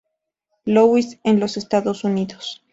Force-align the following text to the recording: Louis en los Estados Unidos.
Louis 0.65 1.19
en 1.23 1.39
los 1.39 1.57
Estados 1.57 2.03
Unidos. 2.03 2.63